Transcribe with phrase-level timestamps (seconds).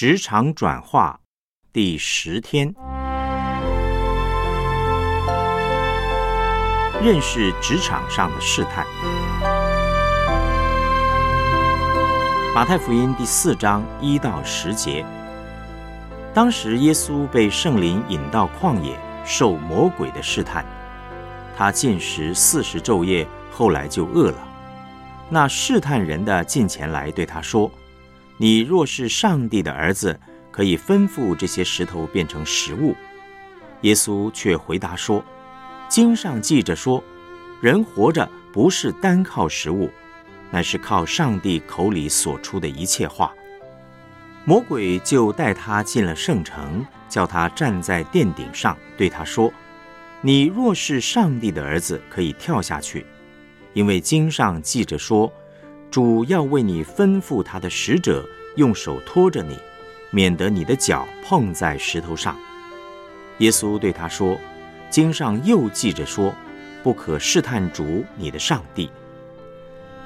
[0.00, 1.20] 职场转化
[1.74, 2.74] 第十天，
[7.04, 8.86] 认识职场上的试探。
[12.54, 15.04] 马太福音第四章一到十节，
[16.32, 20.64] 当时耶稣被圣灵引到旷野，受魔鬼的试探。
[21.58, 24.48] 他进食四十昼夜，后来就饿了。
[25.28, 27.70] 那试探人的近前来对他说
[28.42, 30.18] ：“你若是上帝的儿子，
[30.50, 32.96] 可以吩咐这些石头变成食物。”
[33.82, 35.22] 耶稣却回答说
[35.90, 37.04] ：“经上记着说，
[37.60, 39.90] 人活着不是单靠食物，
[40.50, 43.30] 乃是靠上帝口里所出的一切话。”
[44.46, 49.52] 魔鬼就带他进了圣城，叫他站在殿顶上，对他说。
[50.22, 53.04] 你若是上帝的儿子，可以跳下去，
[53.74, 55.30] 因为经上记着说，
[55.90, 58.24] 主要为你吩咐他的使者
[58.56, 59.58] 用手托着你，
[60.10, 62.36] 免得你的脚碰在石头上。
[63.38, 64.38] 耶稣对他说
[64.88, 66.32] ：“经上又记着说，
[66.82, 68.88] 不可试探主你的上帝。”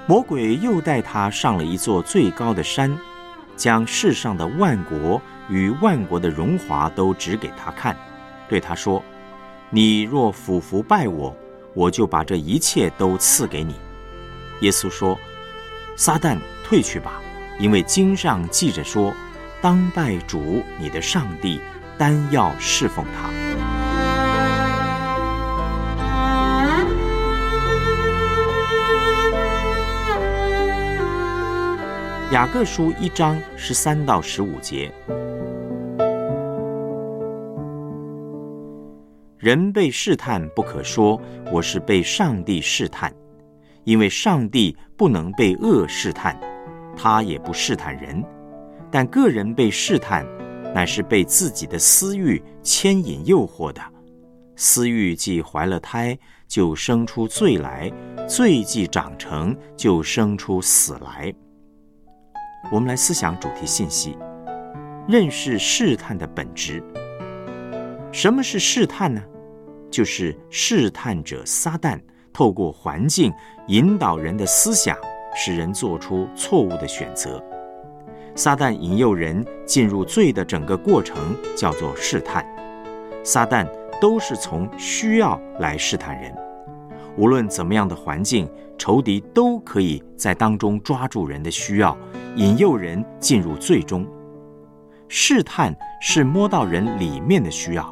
[0.06, 2.96] 魔鬼又带他上了一座最高的山，
[3.56, 7.94] 将世上的万国与万国的荣华都指给他看，
[8.48, 9.02] 对他说。
[9.70, 11.34] 你若俯伏拜我，
[11.74, 13.74] 我就把这一切都赐给你。
[14.60, 15.18] 耶稣说
[15.96, 17.20] ：“撒旦退去吧，
[17.58, 19.14] 因为经上记着说，
[19.60, 21.60] 当拜主你的上帝，
[21.96, 23.30] 单要侍奉他。”
[32.32, 34.92] 雅各书一章十三到十五节。
[39.38, 41.20] 人被试探，不可说
[41.52, 43.14] 我是被上帝试探，
[43.84, 46.38] 因为上帝不能被恶试探，
[46.96, 48.24] 他也不试探人。
[48.90, 50.26] 但个人被试探，
[50.74, 53.80] 乃是被自己的私欲牵引诱惑的。
[54.56, 57.90] 私欲既怀了胎，就生出罪来；
[58.28, 61.34] 罪既长成，就生出死来。
[62.70, 64.16] 我们来思想主题信息，
[65.08, 66.82] 认识试探的本质。
[68.12, 69.20] 什么是试探呢？
[69.90, 72.00] 就是试探者撒旦
[72.34, 73.32] 透过环境
[73.68, 74.94] 引导人的思想，
[75.34, 77.42] 使人做出错误的选择。
[78.34, 81.16] 撒旦引诱人进入罪的整个过程
[81.56, 82.44] 叫做试探。
[83.22, 83.64] 撒旦
[84.00, 86.34] 都是从需要来试探人。
[87.16, 91.96] 无论怎么样的环境，仇敌都可以在当中抓住人的需要，
[92.34, 94.04] 引诱人进入罪中。
[95.06, 97.88] 试探是摸到人里面的需要。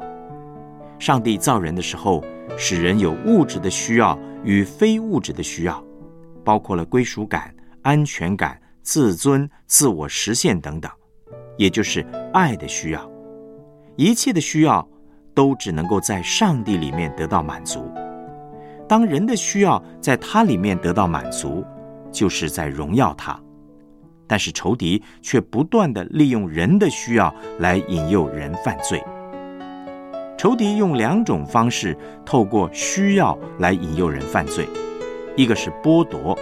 [0.99, 2.21] 上帝造人的时候，
[2.57, 5.83] 使人有物质的需要与非物质的需要，
[6.43, 10.91] 包括了归属感、安全感、自尊、自我实现等等，
[11.57, 13.11] 也就是爱的需要。
[13.95, 14.87] 一切的需要
[15.33, 17.89] 都只能够在上帝里面得到满足。
[18.87, 21.63] 当人的需要在他里面得到满足，
[22.11, 23.39] 就是在荣耀他。
[24.25, 29.03] 但是仇敌却不断的利用人的需要来引诱人犯罪。
[30.37, 34.67] 仇敌用两种方式，透过需要来引诱人犯罪。
[35.35, 36.37] 一个是剥夺，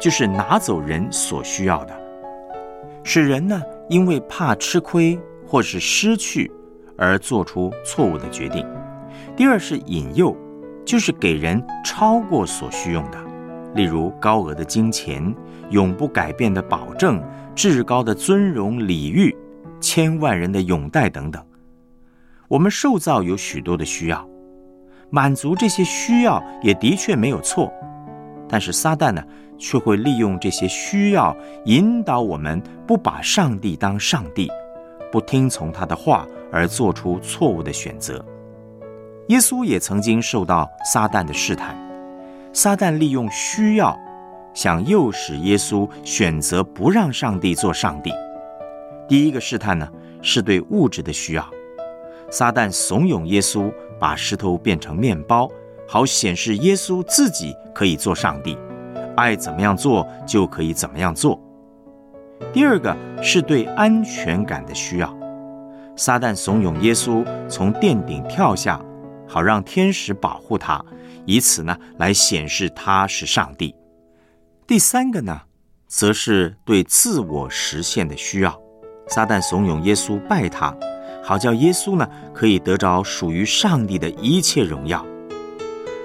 [0.00, 1.94] 就是拿走人所需要的，
[3.02, 6.50] 使人呢因为怕吃亏或是失去
[6.96, 8.64] 而做出错误的决定。
[9.36, 10.36] 第二是引诱，
[10.84, 13.18] 就是给人超过所需用的，
[13.74, 15.34] 例如高额的金钱、
[15.70, 17.22] 永不改变的保证、
[17.54, 19.36] 至高的尊荣礼遇、
[19.80, 21.42] 千万人的拥戴等等。
[22.54, 24.24] 我们受造有许多的需要，
[25.10, 27.68] 满足这些需要也的确没有错，
[28.48, 29.20] 但是撒旦呢，
[29.58, 34.48] 却会利用这些需要引导我们不把上帝当上帝，
[35.10, 38.24] 不听从他的话而做出错误的选择。
[39.30, 41.76] 耶稣也曾经受到撒旦的试探，
[42.52, 43.98] 撒旦利用需要，
[44.54, 48.12] 想诱使耶稣选择不让上帝做上帝。
[49.08, 49.88] 第一个试探呢，
[50.22, 51.44] 是对物质的需要。
[52.30, 55.48] 撒旦怂恿耶稣把石头变成面包，
[55.86, 58.58] 好显示耶稣自己可以做上帝，
[59.16, 61.40] 爱怎么样做就可以怎么样做。
[62.52, 65.16] 第二个是对安全感的需要，
[65.96, 68.80] 撒旦怂恿耶稣从殿顶跳下，
[69.26, 70.84] 好让天使保护他，
[71.24, 73.74] 以此呢来显示他是上帝。
[74.66, 75.42] 第三个呢，
[75.86, 78.60] 则是对自我实现的需要，
[79.06, 80.74] 撒旦怂恿耶稣拜他。
[81.24, 85.04] 好叫耶稣呢，可以得着属于上帝的一切荣耀。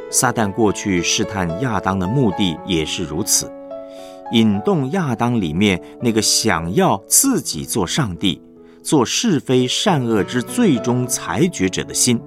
[0.10, 3.52] 撒旦过去试探亚当的目的也是如此，
[4.32, 8.42] 引动亚当里面那个想要自己做上帝，
[8.82, 12.20] 做是非善恶之最终裁决者的心。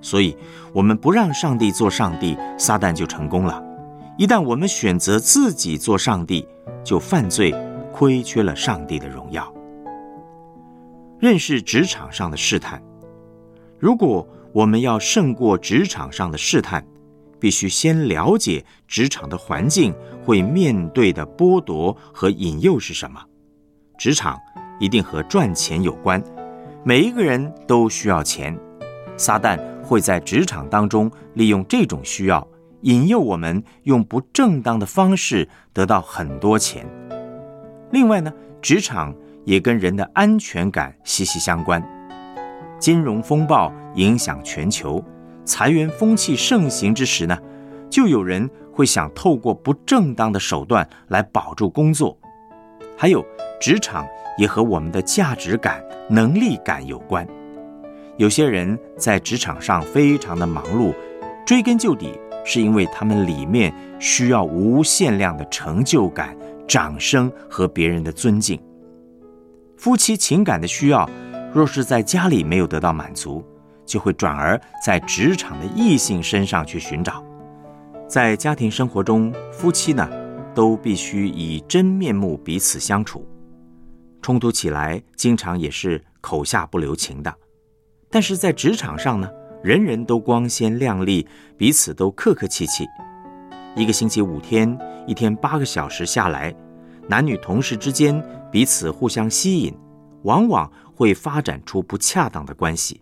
[0.00, 0.36] 所以，
[0.72, 3.62] 我们不让上帝做上帝，撒旦就成功了。
[4.18, 6.46] 一旦我们选择自己做上帝，
[6.82, 7.54] 就犯罪，
[7.92, 9.52] 亏缺了上帝的荣耀。
[11.24, 12.82] 认识职场上的试探。
[13.78, 16.86] 如果我们要胜过职场上的试探，
[17.40, 23.18] 必须先了解职场的环境会面对的剥夺和引诱是什么。
[23.96, 24.38] 职场
[24.78, 26.22] 一定和赚钱有关，
[26.84, 28.54] 每一个人都需要钱。
[29.16, 32.46] 撒旦会在职场当中利用这种需要，
[32.82, 36.86] 引诱我们用不正当的方式得到很多钱。
[37.92, 38.30] 另外呢，
[38.60, 39.16] 职场。
[39.44, 41.82] 也跟人的安全感息息相关。
[42.78, 45.02] 金融风暴影响全球，
[45.44, 47.38] 裁员风气盛行之时呢，
[47.88, 52.18] 就有人会想透过不正当的手段来保住工作。
[52.96, 53.24] 还有，
[53.60, 54.06] 职场
[54.36, 57.26] 也和我们的价值感、能力感有关。
[58.16, 60.94] 有些人在职场上非常的忙碌，
[61.46, 62.12] 追根究底，
[62.44, 66.36] 是因为他们里面需要无限量的成就感、
[66.68, 68.60] 掌声和别人的尊敬。
[69.84, 71.06] 夫妻情感的需要，
[71.52, 73.44] 若是在家里没有得到满足，
[73.84, 77.22] 就会转而在职场的异性身上去寻找。
[78.08, 80.08] 在家庭生活中，夫妻呢
[80.54, 83.28] 都必须以真面目彼此相处，
[84.22, 87.30] 冲突起来经常也是口下不留情的。
[88.08, 89.30] 但是在职场上呢，
[89.62, 91.28] 人人都光鲜亮丽，
[91.58, 92.86] 彼此都客客气气。
[93.76, 96.54] 一个星期五天，一天八个小时下来。
[97.08, 99.76] 男女同事之间彼此互相吸引，
[100.22, 103.00] 往往会发展出不恰当的关系，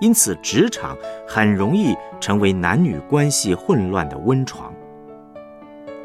[0.00, 0.96] 因此职场
[1.26, 4.72] 很容易成为男女关系混乱的温床。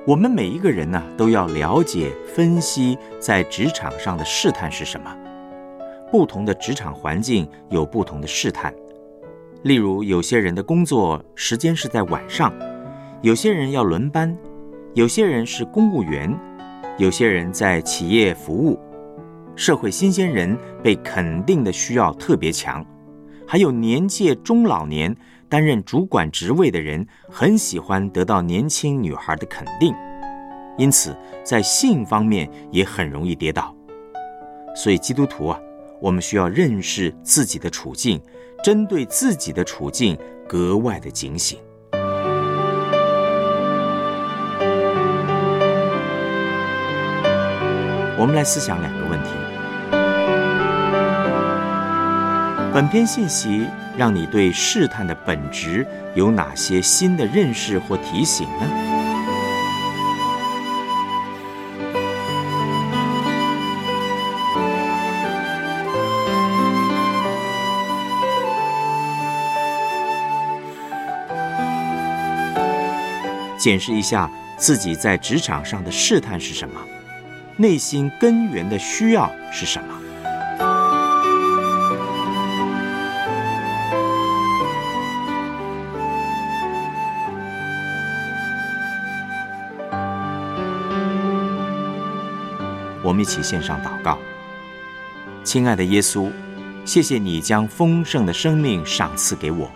[0.07, 5.15] 我们每一个人呢，都要了解分析在职场上的试探是什么。
[6.11, 8.73] 不同的职场环境有不同的试探，
[9.61, 12.51] 例如有些人的工作时间是在晚上，
[13.21, 14.35] 有些人要轮班，
[14.95, 16.35] 有些人是公务员。
[16.97, 18.79] 有些人在企业服务，
[19.55, 22.85] 社会新鲜人被肯定的需要特别强，
[23.47, 25.15] 还有年届中老年
[25.49, 29.95] 担任主管职位的人很喜欢得到年轻女孩的肯定，
[30.77, 33.75] 因此在性方面也很容易跌倒。
[34.75, 35.59] 所以基督徒啊，
[35.99, 38.21] 我们需要认识自己的处境，
[38.63, 40.17] 针对自己的处境
[40.47, 41.57] 格外的警醒。
[48.21, 49.29] 我们来思想两个问题。
[52.71, 53.65] 本篇信息
[53.97, 58.67] 让你对试探的本质有哪些新的认识或提醒呢？
[73.57, 76.79] 检视一下自己在职场上的试探是什么？
[77.61, 79.87] 内心根源的需要是什么？
[93.03, 94.17] 我们一起献上祷告。
[95.43, 96.31] 亲爱的耶稣，
[96.83, 99.69] 谢谢你将丰盛的生命赏赐给我，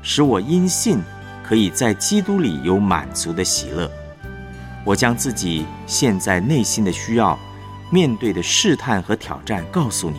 [0.00, 1.00] 使我因信
[1.42, 3.90] 可以在基督里有满足的喜乐。
[4.86, 7.36] 我将自己现在内心的需要、
[7.90, 10.16] 面对的试探和挑战告诉你。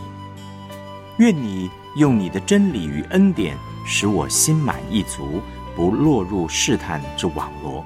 [1.19, 3.55] 愿你用你的真理与恩典，
[3.85, 5.41] 使我心满意足，
[5.73, 7.83] 不落入试探之网罗。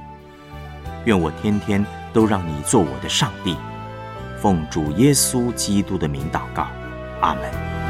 [1.05, 3.55] 愿我天天都让你做我的上帝。
[4.41, 6.67] 奉主耶稣基督的名祷告，
[7.21, 7.80] 阿门。